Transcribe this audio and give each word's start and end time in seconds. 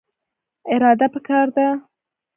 اراده 0.73 1.07
پکار 1.13 1.45
ده 1.55 1.67